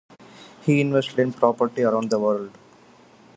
He 0.63 0.81
invested 0.81 1.19
in 1.19 1.31
property 1.31 1.83
around 1.83 2.09
the 2.09 2.17
world. 2.17 2.57